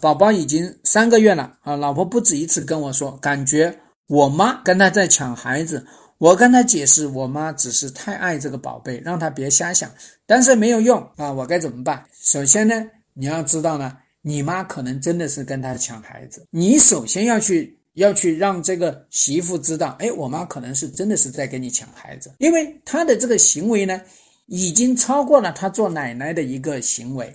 [0.00, 5.84] 宝宝已经三个月了啊，老婆不止一次跟我说，感觉我妈跟他在抢孩子。
[6.18, 9.88] 我跟他解释，我妈只是太爱这个宝贝，让他别瞎想，
[10.26, 11.32] 但是没有用啊！
[11.32, 12.04] 我该怎么办？
[12.20, 12.84] 首先呢，
[13.14, 24.00] 你要知道呢，你妈可能真的是跟他抢孩子，你首先要去要去让这个媳妇知道，哎，我妈可能是真的是在跟你抢孩子，因为她的这个行为呢，
[24.46, 27.32] 已经超过了她做奶奶的一个行为，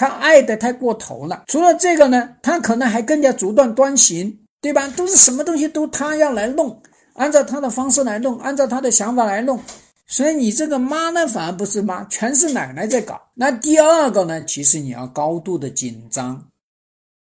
[0.00, 1.44] 他爱的太过头了。
[1.46, 4.88] 除了这个呢，他可能还更加独断专行，对吧？
[4.96, 6.82] 都是什么东西都他要来弄。
[7.12, 9.62] 按照他的方式来弄，按照他的想法来弄，
[10.06, 13.20] 所以你这个妈呢，反而不是妈，全是奶奶在搞。
[13.34, 16.48] 那第二个呢，其实你要高度的紧张，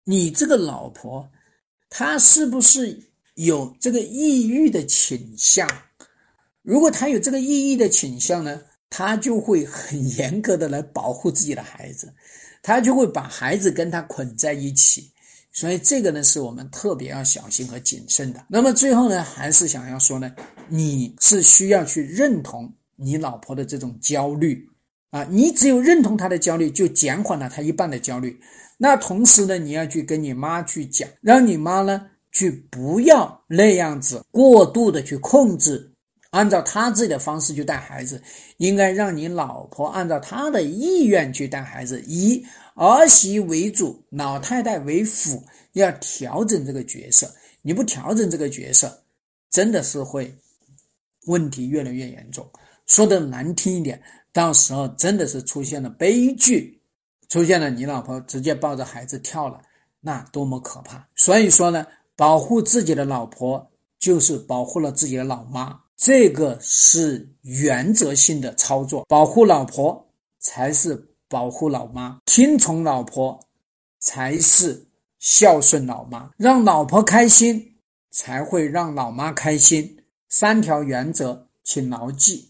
[0.05, 1.29] 你这个老婆，
[1.89, 2.97] 她是不是
[3.33, 5.67] 有这个抑郁的倾向？
[6.61, 12.13] 如果她有这个抑郁的倾向呢，他就会很 严格的来保护自己的孩子，
[12.61, 15.09] 他就会把孩子跟他捆在一起。
[15.53, 18.45] 所以这个呢，是我们特别要小心和谨慎的。
[18.47, 20.33] 那么最后呢，还是想要说呢，
[20.69, 24.65] 你是需要去认同你老婆的这种焦虑
[25.09, 28.39] 啊，你只有认同她的焦虑，就减缓了她一半的焦虑。
[28.77, 35.90] 那同时呢，你要去跟你妈去讲，让你妈呢去不要那样子过度的去控制，
[36.31, 38.21] 按照他自己的方式去带孩子，
[38.57, 42.01] 应该让你老婆按照她的意愿去带孩子。
[42.07, 42.43] 以
[42.73, 45.43] 儿媳为主，老太太为辅，
[45.73, 47.29] 要调整这个角色。
[47.61, 49.03] 你不调整这个角色，
[49.49, 50.33] 真的是会
[51.27, 52.49] 问题越来越严重。
[52.87, 54.01] 说的难听一点，
[54.33, 56.81] 到时候真的是出现了悲剧，
[57.27, 59.61] 出现了你老婆直接抱着孩子跳了，
[59.99, 61.05] 那多么可怕！
[61.15, 69.05] 所以说呢，保护自己的老婆就是保护了自己的老妈，这个是原则性的操作。
[69.07, 70.05] 保护老婆
[70.39, 71.07] 才是。
[71.31, 73.39] 保护老妈，听从老婆，
[74.01, 74.85] 才是
[75.17, 76.29] 孝顺老妈。
[76.35, 77.77] 让老婆开心，
[78.09, 79.97] 才会让老妈开心。
[80.27, 82.49] 三条原则，请牢记。